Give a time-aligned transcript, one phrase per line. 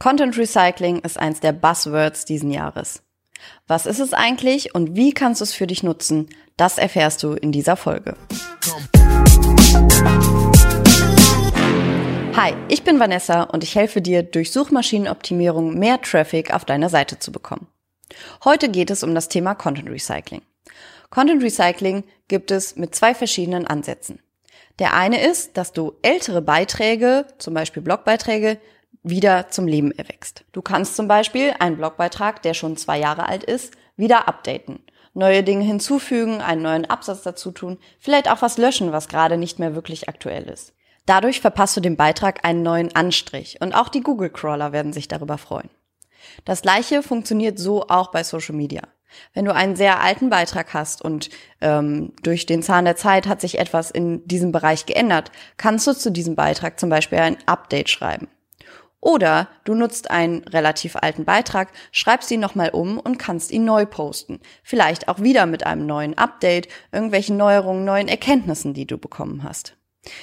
[0.00, 3.02] Content Recycling ist eins der Buzzwords diesen Jahres.
[3.66, 6.28] Was ist es eigentlich und wie kannst du es für dich nutzen?
[6.56, 8.14] Das erfährst du in dieser Folge.
[12.36, 17.18] Hi, ich bin Vanessa und ich helfe dir, durch Suchmaschinenoptimierung mehr Traffic auf deiner Seite
[17.18, 17.66] zu bekommen.
[18.44, 20.42] Heute geht es um das Thema Content Recycling.
[21.10, 24.20] Content Recycling gibt es mit zwei verschiedenen Ansätzen.
[24.78, 28.58] Der eine ist, dass du ältere Beiträge, zum Beispiel Blogbeiträge,
[29.02, 30.44] wieder zum Leben erwächst.
[30.52, 34.80] Du kannst zum Beispiel einen Blogbeitrag, der schon zwei Jahre alt ist, wieder updaten,
[35.14, 39.58] neue Dinge hinzufügen, einen neuen Absatz dazu tun, vielleicht auch was löschen, was gerade nicht
[39.58, 40.72] mehr wirklich aktuell ist.
[41.06, 45.38] Dadurch verpasst du dem Beitrag einen neuen Anstrich und auch die Google-Crawler werden sich darüber
[45.38, 45.70] freuen.
[46.44, 48.82] Das gleiche funktioniert so auch bei Social Media.
[49.32, 53.40] Wenn du einen sehr alten Beitrag hast und ähm, durch den Zahn der Zeit hat
[53.40, 57.88] sich etwas in diesem Bereich geändert, kannst du zu diesem Beitrag zum Beispiel ein Update
[57.88, 58.28] schreiben.
[59.00, 63.86] Oder du nutzt einen relativ alten Beitrag, schreibst ihn nochmal um und kannst ihn neu
[63.86, 64.40] posten.
[64.62, 69.76] Vielleicht auch wieder mit einem neuen Update, irgendwelchen Neuerungen, neuen Erkenntnissen, die du bekommen hast.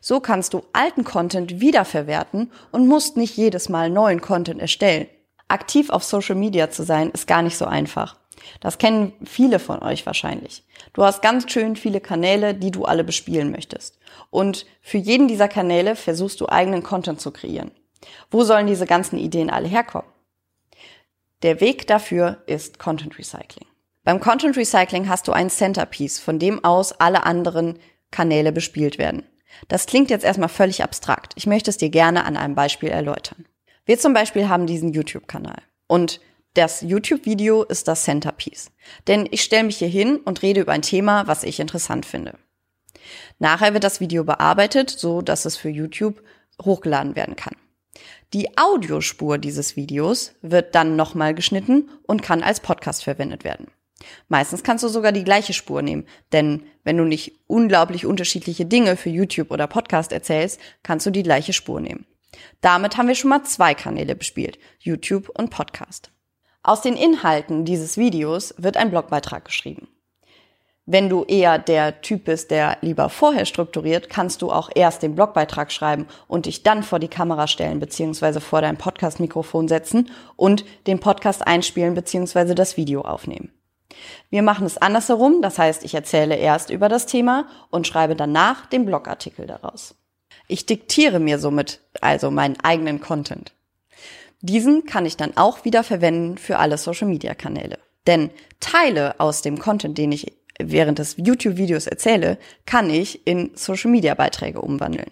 [0.00, 5.06] So kannst du alten Content wiederverwerten und musst nicht jedes Mal neuen Content erstellen.
[5.48, 8.16] Aktiv auf Social Media zu sein, ist gar nicht so einfach.
[8.60, 10.64] Das kennen viele von euch wahrscheinlich.
[10.92, 13.98] Du hast ganz schön viele Kanäle, die du alle bespielen möchtest.
[14.30, 17.70] Und für jeden dieser Kanäle versuchst du eigenen Content zu kreieren.
[18.30, 20.08] Wo sollen diese ganzen Ideen alle herkommen?
[21.42, 23.66] Der Weg dafür ist Content Recycling.
[24.04, 27.78] Beim Content Recycling hast du ein Centerpiece, von dem aus alle anderen
[28.10, 29.24] Kanäle bespielt werden.
[29.68, 31.32] Das klingt jetzt erstmal völlig abstrakt.
[31.36, 33.46] Ich möchte es dir gerne an einem Beispiel erläutern.
[33.84, 35.62] Wir zum Beispiel haben diesen YouTube-Kanal.
[35.86, 36.20] Und
[36.54, 38.70] das YouTube-Video ist das Centerpiece.
[39.06, 42.38] Denn ich stelle mich hier hin und rede über ein Thema, was ich interessant finde.
[43.38, 46.22] Nachher wird das Video bearbeitet, so dass es für YouTube
[46.64, 47.54] hochgeladen werden kann.
[48.32, 53.68] Die Audiospur dieses Videos wird dann nochmal geschnitten und kann als Podcast verwendet werden.
[54.28, 58.96] Meistens kannst du sogar die gleiche Spur nehmen, denn wenn du nicht unglaublich unterschiedliche Dinge
[58.96, 62.06] für YouTube oder Podcast erzählst, kannst du die gleiche Spur nehmen.
[62.60, 66.10] Damit haben wir schon mal zwei Kanäle bespielt, YouTube und Podcast.
[66.62, 69.88] Aus den Inhalten dieses Videos wird ein Blogbeitrag geschrieben.
[70.88, 75.16] Wenn du eher der Typ bist, der lieber vorher strukturiert, kannst du auch erst den
[75.16, 78.38] Blogbeitrag schreiben und dich dann vor die Kamera stellen bzw.
[78.38, 82.54] vor dein Podcast-Mikrofon setzen und den Podcast einspielen bzw.
[82.54, 83.50] das Video aufnehmen.
[84.30, 88.66] Wir machen es andersherum, das heißt, ich erzähle erst über das Thema und schreibe danach
[88.66, 89.96] den Blogartikel daraus.
[90.46, 93.52] Ich diktiere mir somit also meinen eigenen Content.
[94.40, 97.78] Diesen kann ich dann auch wieder verwenden für alle Social-Media-Kanäle.
[98.06, 98.30] Denn
[98.60, 105.10] Teile aus dem Content, den ich während des YouTube-Videos erzähle, kann ich in Social-Media-Beiträge umwandeln.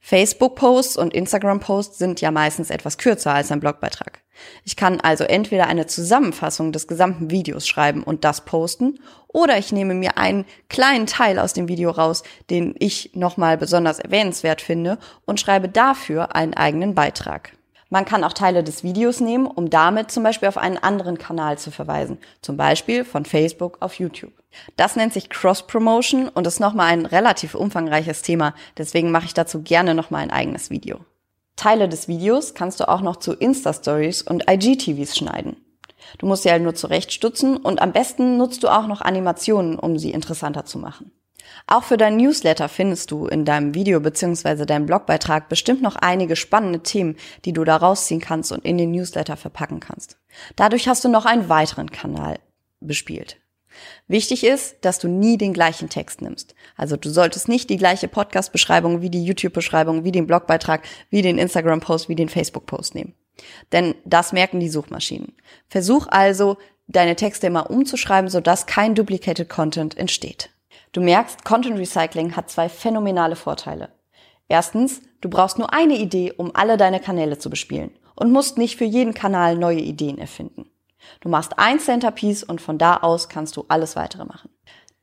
[0.00, 4.22] Facebook-Posts und Instagram-Posts sind ja meistens etwas kürzer als ein Blogbeitrag.
[4.64, 9.72] Ich kann also entweder eine Zusammenfassung des gesamten Videos schreiben und das posten, oder ich
[9.72, 14.98] nehme mir einen kleinen Teil aus dem Video raus, den ich nochmal besonders erwähnenswert finde,
[15.24, 17.55] und schreibe dafür einen eigenen Beitrag.
[17.88, 21.56] Man kann auch Teile des Videos nehmen, um damit zum Beispiel auf einen anderen Kanal
[21.56, 24.32] zu verweisen, zum Beispiel von Facebook auf YouTube.
[24.76, 29.62] Das nennt sich Cross-Promotion und ist nochmal ein relativ umfangreiches Thema, deswegen mache ich dazu
[29.62, 30.98] gerne nochmal ein eigenes Video.
[31.54, 35.56] Teile des Videos kannst du auch noch zu Insta-Stories und IGTVs schneiden.
[36.18, 39.98] Du musst sie halt nur zurechtstutzen und am besten nutzt du auch noch Animationen, um
[39.98, 41.12] sie interessanter zu machen.
[41.66, 44.66] Auch für dein Newsletter findest du in deinem Video bzw.
[44.66, 48.92] deinem Blogbeitrag bestimmt noch einige spannende Themen, die du da rausziehen kannst und in den
[48.92, 50.18] Newsletter verpacken kannst.
[50.54, 52.38] Dadurch hast du noch einen weiteren Kanal
[52.80, 53.38] bespielt.
[54.08, 56.54] Wichtig ist, dass du nie den gleichen Text nimmst.
[56.76, 61.38] Also du solltest nicht die gleiche Podcast-Beschreibung wie die YouTube-Beschreibung, wie den Blogbeitrag, wie den
[61.38, 63.14] Instagram-Post, wie den Facebook-Post nehmen.
[63.72, 65.34] Denn das merken die Suchmaschinen.
[65.68, 70.50] Versuch also, deine Texte immer umzuschreiben, sodass kein Duplicated Content entsteht.
[70.96, 73.90] Du merkst, Content Recycling hat zwei phänomenale Vorteile.
[74.48, 78.78] Erstens, du brauchst nur eine Idee, um alle deine Kanäle zu bespielen und musst nicht
[78.78, 80.70] für jeden Kanal neue Ideen erfinden.
[81.20, 84.48] Du machst ein Centerpiece und von da aus kannst du alles weitere machen.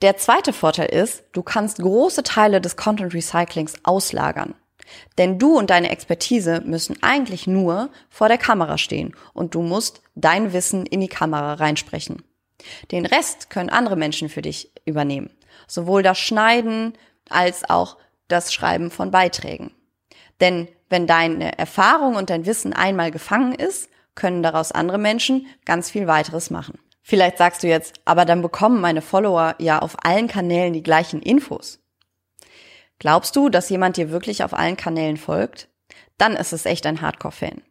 [0.01, 4.55] Der zweite Vorteil ist, du kannst große Teile des Content Recyclings auslagern.
[5.19, 10.01] Denn du und deine Expertise müssen eigentlich nur vor der Kamera stehen und du musst
[10.15, 12.23] dein Wissen in die Kamera reinsprechen.
[12.89, 15.29] Den Rest können andere Menschen für dich übernehmen.
[15.67, 16.93] Sowohl das Schneiden
[17.29, 17.97] als auch
[18.27, 19.71] das Schreiben von Beiträgen.
[20.39, 25.89] Denn wenn deine Erfahrung und dein Wissen einmal gefangen ist, können daraus andere Menschen ganz
[25.89, 26.79] viel weiteres machen.
[27.01, 31.21] Vielleicht sagst du jetzt, aber dann bekommen meine Follower ja auf allen Kanälen die gleichen
[31.21, 31.79] Infos.
[32.99, 35.67] Glaubst du, dass jemand dir wirklich auf allen Kanälen folgt?
[36.17, 37.61] Dann ist es echt ein Hardcore-Fan.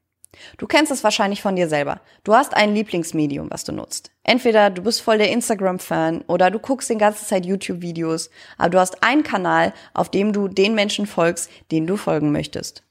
[0.57, 2.01] Du kennst es wahrscheinlich von dir selber.
[2.25, 4.11] Du hast ein Lieblingsmedium, was du nutzt.
[4.23, 8.81] Entweder du bist voll der Instagram-Fan oder du guckst den ganzen Zeit YouTube-Videos, aber du
[8.81, 12.83] hast einen Kanal, auf dem du den Menschen folgst, denen du folgen möchtest.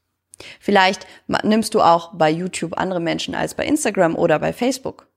[0.59, 1.05] Vielleicht
[1.43, 5.07] nimmst du auch bei YouTube andere Menschen als bei Instagram oder bei Facebook.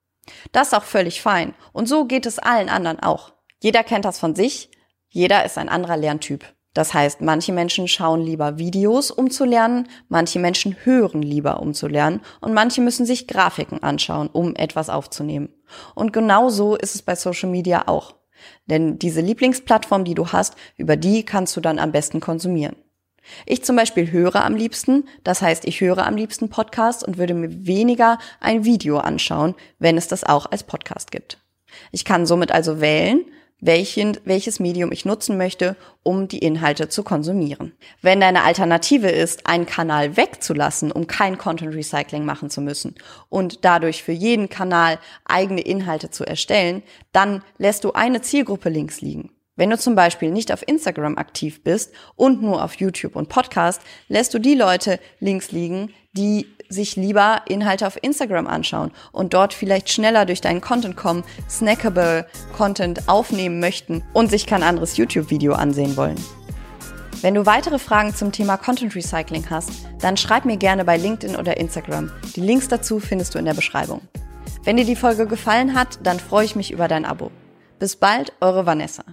[0.53, 1.55] Das ist auch völlig fein.
[1.73, 3.33] Und so geht es allen anderen auch.
[3.61, 4.71] Jeder kennt das von sich.
[5.09, 6.54] Jeder ist ein anderer Lerntyp.
[6.75, 11.73] Das heißt, manche Menschen schauen lieber Videos, um zu lernen, manche Menschen hören lieber, um
[11.73, 15.49] zu lernen und manche müssen sich Grafiken anschauen, um etwas aufzunehmen.
[15.95, 18.17] Und genau so ist es bei Social Media auch.
[18.67, 22.77] Denn diese Lieblingsplattform, die du hast, über die kannst du dann am besten konsumieren.
[23.47, 27.35] Ich zum Beispiel höre am liebsten, das heißt, ich höre am liebsten Podcasts und würde
[27.35, 31.39] mir weniger ein Video anschauen, wenn es das auch als Podcast gibt.
[31.91, 33.25] Ich kann somit also wählen,
[33.65, 37.73] welchen, welches Medium ich nutzen möchte, um die Inhalte zu konsumieren.
[38.03, 42.95] Wenn deine Alternative ist, einen Kanal wegzulassen, um kein Content Recycling machen zu müssen
[43.31, 46.83] und dadurch für jeden Kanal eigene Inhalte zu erstellen,
[47.13, 49.31] dann lässt du eine Zielgruppe links liegen.
[49.57, 53.81] Wenn du zum Beispiel nicht auf Instagram aktiv bist und nur auf YouTube und Podcast,
[54.09, 59.55] lässt du die Leute links liegen, die sich lieber Inhalte auf Instagram anschauen und dort
[59.55, 62.27] vielleicht schneller durch deinen Content kommen, snackable
[62.57, 66.17] Content aufnehmen möchten und sich kein anderes YouTube-Video ansehen wollen.
[67.23, 71.37] Wenn du weitere Fragen zum Thema Content Recycling hast, dann schreib mir gerne bei LinkedIn
[71.37, 72.13] oder Instagram.
[72.37, 74.03] Die Links dazu findest du in der Beschreibung.
[74.65, 77.31] Wenn dir die Folge gefallen hat, dann freue ich mich über dein Abo.
[77.79, 79.05] Bis bald, eure Vanessa.